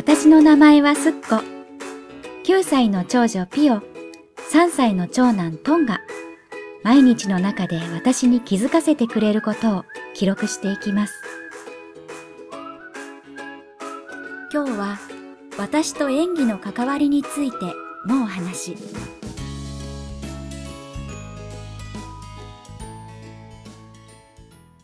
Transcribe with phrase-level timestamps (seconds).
[0.00, 1.42] 私の名前はすっこ。
[2.46, 3.82] 9歳の長女ピオ、
[4.50, 6.00] 3歳の長男トンが、
[6.82, 9.84] 毎日の中で私に気づかせてくれることを
[10.14, 11.12] 記録していきます。
[14.50, 14.98] 今日は
[15.58, 17.56] 私と演技の関わりについて
[18.06, 18.78] のお話。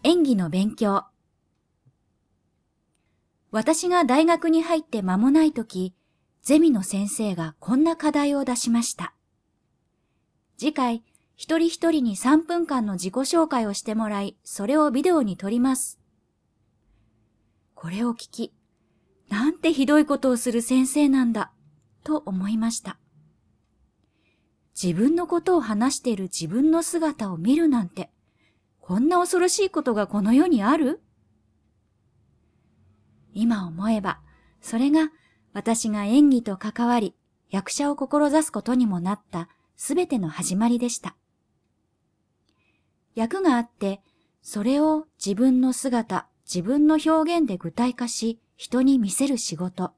[0.03, 1.07] 演技の勉強。
[3.57, 5.95] 私が大学に入って間もないとき、
[6.43, 9.15] ゼミの先生がこんな課題を出しました。
[10.59, 11.03] 次回、
[11.37, 15.99] 一人一人に3分間の自己紹介をしてもらい、それをビデオに撮ります。
[17.75, 18.53] これを聞き、
[19.31, 21.51] なんてひどいことをする先生なんだ、
[22.05, 22.99] と思いました。
[24.75, 28.11] 自分のことを話している自分の姿を見るなんて、
[28.81, 31.01] こんな恐ろしいことがこの世にある？
[33.37, 34.19] 今思えば、
[34.63, 35.11] それが
[35.53, 37.15] 私が演技と関わり、
[37.51, 41.17] 役者を志すことにもなったすべての始まりでした。
[43.15, 44.01] 役があって、
[44.41, 49.93] それを自分の姿、自分の表現で具体化し、人に見せる仕事。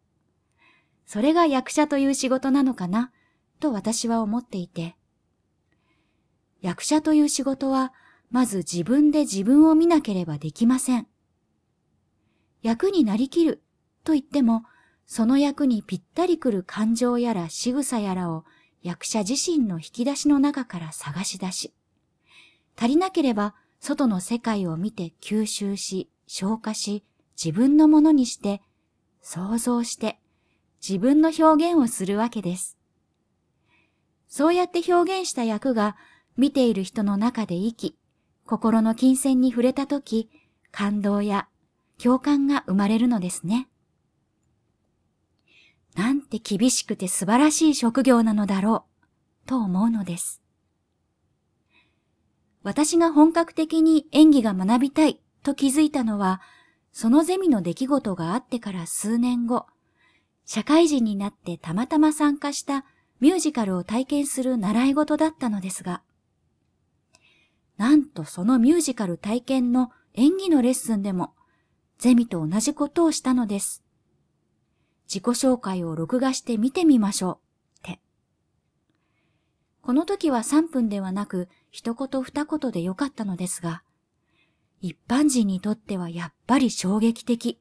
[1.07, 3.13] それが役者という仕事なのかな、
[3.61, 4.97] と私は思っていて。
[6.61, 7.93] 役者という仕事は、
[8.33, 11.07] まず自分で自分を見なければできません。
[12.69, 13.63] 役になりきる
[14.05, 14.63] と言っても、
[15.07, 18.45] その役にぴったりくる感情やら仕草やらを
[18.83, 21.73] 役者自身の引き出しの中から探し出し、
[22.77, 27.05] 足りなければ外の世界を見て吸収し、消化し、
[27.43, 28.61] 自分のものにして、
[29.23, 30.21] 想像して、
[30.87, 32.77] 自分の表現をするわけです。
[34.29, 35.97] そうやって表現した役が
[36.37, 37.99] 見ている人の中で生き、
[38.45, 40.29] 心の金銭に触れたとき、
[40.71, 41.49] 感動や
[42.03, 43.69] 共感が生まれるのですね。
[45.97, 48.85] なんて厳しくて素晴らしい職業なのだろ
[49.45, 50.41] う、と思うのです。
[52.63, 56.41] 私が本格的に演技が学びたいと気づいたのは、
[56.93, 59.67] そのゼミの出来事があってから数年後、
[60.45, 62.85] 社会人になってたまたま参加した
[63.21, 66.03] ミュージカルを体験する習い事だったのですが、
[67.77, 71.35] なんとそのミュージカル体験の演技のレッスンでも
[71.99, 73.83] ゼミと同じことをしたのです。
[75.09, 77.41] 自己紹介を録画して見てみましょ
[77.85, 77.89] う。
[77.89, 78.01] って。
[79.83, 83.83] この時は3分ではなく一言二言でよかったのですが、
[84.81, 87.59] 一般人にとってはやっぱり衝撃的。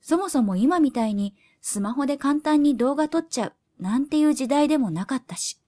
[0.00, 3.52] そもそも今みたいにスマホで簡単に動画撮っちゃう
[3.82, 5.60] なんていう時代でもなかったし、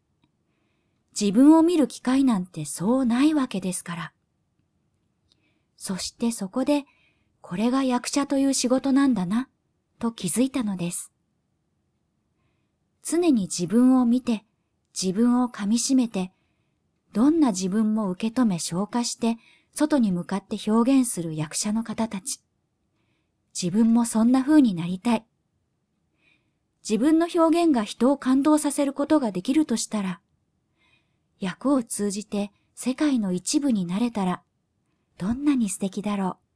[1.21, 4.13] 自分を見る機会なんてそうないわけですから。
[5.77, 6.87] そしてそこで
[7.49, 9.49] これが役者という仕事なんだな、
[9.99, 11.11] と気づいたのです。
[13.03, 14.45] 常に自分を見て、
[14.93, 16.31] 自分を噛み締めて、
[17.15, 19.39] どんな自分も受け止め消化して、
[19.73, 22.43] 外に向かって表現する役者の方たち。
[23.59, 25.25] 自分もそんな風になりたい。
[26.87, 30.21] 自分の表現が人を感動させることができるとしたら、
[31.41, 34.43] 役を通じて世界の一部になれたら、
[35.17, 36.48] どんなに素敵だろう。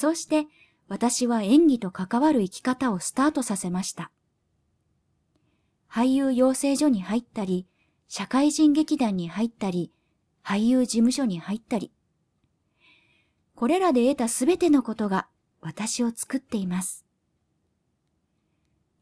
[0.00, 0.46] そうして
[0.88, 4.10] 私は演技と関わる生き方をスタートさせました。
[5.90, 7.66] 俳優養成所に入ったり、
[8.08, 9.92] 社会人劇団に入ったり、
[10.42, 11.92] 俳優事務所に入ったり。
[13.54, 15.28] これらで得たすべてのことが
[15.60, 17.04] 私を作っています。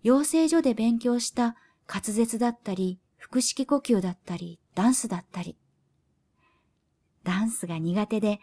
[0.03, 1.55] 養成所で勉強した
[1.87, 5.57] 滑舌だったり、腹式呼吸だったり、ダンスだったり。
[7.23, 8.41] ダンスが苦手で、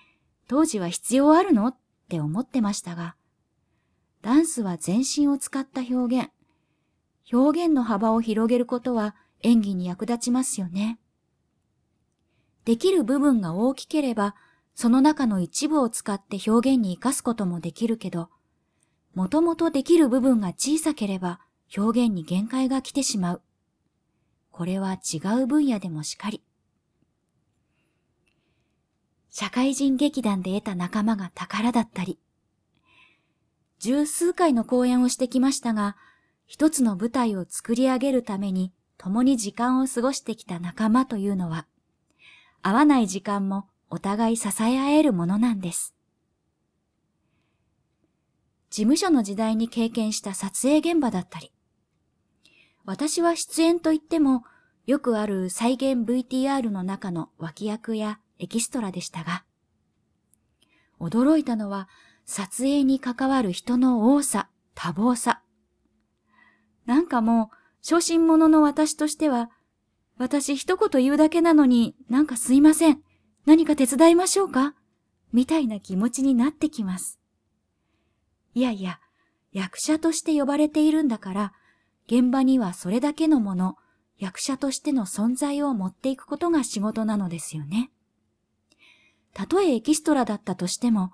[0.47, 1.75] 当時は必要あるの？
[2.05, 3.15] って思ってましたが、
[4.21, 6.29] ダンスは全身を使った表現。
[7.31, 10.99] 表現の幅を広げることは演技に役立ちますよね。
[12.63, 14.35] できる部分が大きければ、
[14.75, 18.29] その中の一部を使って表現に活かすこともできるけど、
[19.15, 21.39] もともとできる部分が小さければ
[21.75, 23.41] 表現に限界が来てしまう。
[24.51, 26.44] これは違う分野でもしかり。
[29.37, 32.17] 社会人劇団で得た仲間が宝だったり、
[33.79, 35.97] 十数回の講演をしてきましたが、
[36.45, 41.67] 一つの舞台を作り上げるために共に時間を過ごしてきた仲間というのは、
[42.61, 45.93] 会わない時間もお互い支え合えるものなんです。
[48.69, 51.51] 事務所の時代に経験した撮影現場だったり、
[52.85, 54.45] 私は出演といっても、
[54.85, 59.43] よくある再現 VTR の中の脇役やエキストラでしたが、
[60.99, 61.89] 驚いたのは、
[62.25, 65.41] 撮影に関わる人の多さ、多忙さ。
[66.85, 69.51] なんかもう、小心者の私としては、
[70.17, 73.01] 私一言言うだけなのになんかすいません。
[73.45, 74.73] 何か手伝いましょうか？
[75.33, 77.19] みたいな気持ちになってきます。
[78.53, 78.99] いやいや、
[79.51, 81.53] 役者として呼ばれているんだから、
[82.07, 83.75] 現場にはそれだけのもの、
[84.17, 87.91] 役者としての存在を持っていくことが仕事なのですよね。
[89.35, 91.11] たとえエキストラだったとしても、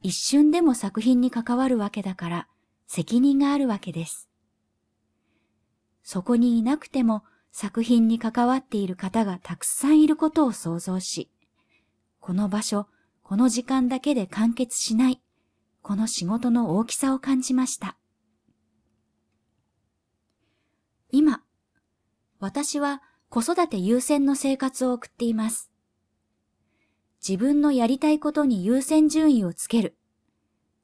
[0.00, 2.48] 一瞬でも作品に関わるわけだから、
[2.86, 4.30] 責任があるわけです。
[6.04, 11.32] そこにいなくても作品に関わっている方がたくさんいることを想像し、
[12.20, 12.86] この場所、
[13.24, 15.20] この時間だけで完結しない、
[15.82, 17.96] この仕事の大きさを感じました。
[21.10, 21.42] 今、
[22.38, 25.73] 私は子育て優先の生活を送っています。
[27.26, 29.96] 自分のやりたいことに優先順位をつける。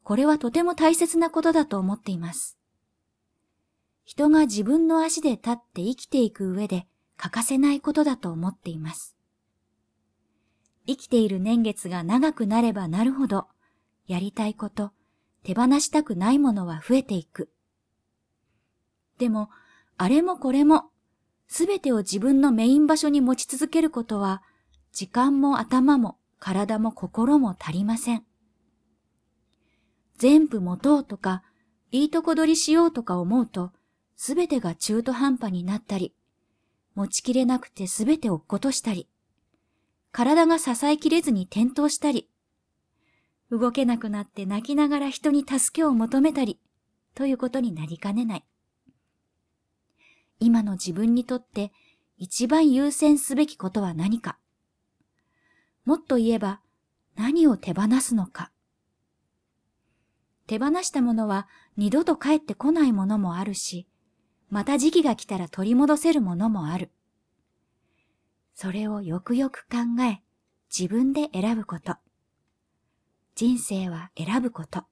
[0.02, 2.56] これはとても大切なことだと思っています。
[4.06, 6.87] 人が自分の足で立って生きていく上で
[7.19, 9.16] 欠かせないことだと思っています。
[10.87, 13.46] 生きている年月が長くなればなるほど、
[14.06, 14.92] やりたいこと、
[15.42, 17.50] 手放したくないものは増えていく。
[19.19, 19.50] でも、
[19.98, 20.84] あれもこれも、
[21.48, 24.42] すべてを自分のメイン場所に持ち続けることは、
[24.90, 28.25] 時間も頭も体も心も足りません。
[30.16, 31.44] 全部持とうとか、
[31.92, 33.72] いいとこ取りしようとか思うと、
[34.16, 36.14] すべてが中途半端になったり、
[36.94, 39.08] 持ちきれなくてすべて落っことしたり、
[40.12, 42.28] 体が支えきれずに転倒したり、
[43.50, 46.58] 動けなくなって泣きながら人に助けを求めたり、
[47.14, 48.44] ということになりかねない。
[50.38, 51.70] 今の自分にとって
[52.16, 54.38] 一番優先すべきことは何か。
[55.90, 56.60] もっと言えば
[57.16, 58.52] 何を手放すのか。
[60.46, 63.88] 手放したものは二度と帰ってこないものもあるし、
[64.50, 66.92] また時期が来たら取り戻せるものもある。
[68.54, 70.22] それをよくよく考え、
[70.70, 71.96] 自分で選ぶこと。
[73.34, 74.84] 人生は選ぶこと。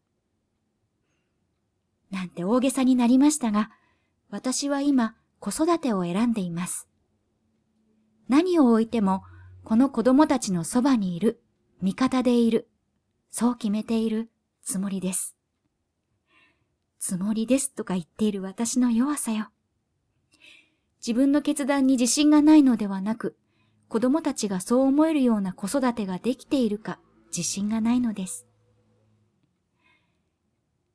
[2.10, 3.70] なんて大げさになりましたが、
[4.30, 6.88] 私は今子育てを選んでいます。
[8.28, 9.22] 何を置いても、
[9.68, 11.42] この子供たちのそばにいる、
[11.82, 12.70] 味方でいる、
[13.28, 14.30] そう決めている
[14.62, 15.36] つもりです。
[16.98, 19.50] つもりですとか言っている私の弱さよ。
[21.06, 23.36] 自分の決断に自信がないのではなく、
[23.88, 28.46] 子供たちがそう思えるような子育てができているか自信がないのです。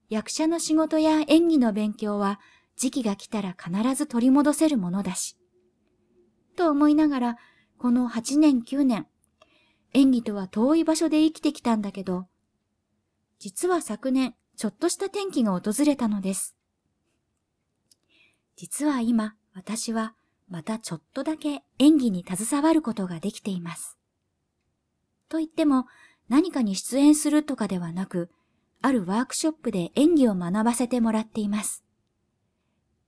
[0.10, 2.40] 役者の仕事や演技の勉強は
[2.76, 5.38] 時期が来たら必ず取り戻せるものだし。
[6.56, 7.38] と思いながら、
[7.84, 9.08] この8年9年、
[9.92, 12.28] 演技とは遠い場所で生きてきたんだけど、
[13.40, 16.56] 実は昨年、ちょっとした転機が訪れたのです。
[18.56, 20.16] 実は今、私は
[20.48, 23.98] またちょっとだけ演技に携わることができています。
[25.28, 25.86] と言っても
[26.30, 28.32] 何かに出演するとかではなく、
[28.82, 31.84] あるワークショップで演技を学ばせてもらっています。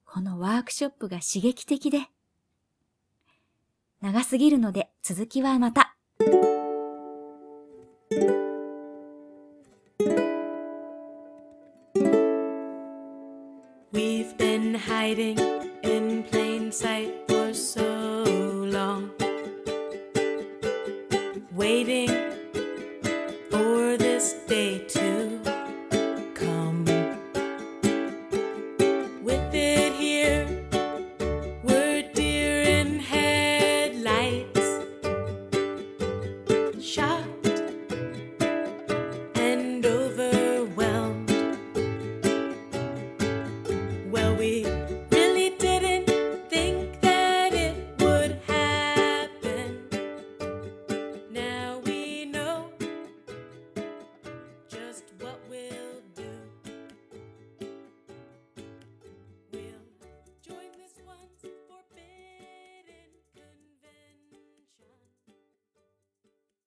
[0.04, 2.10] このワークショップが刺激的で、
[4.06, 5.96] 長すぎるので続きはまた。
[21.56, 22.15] Waiting.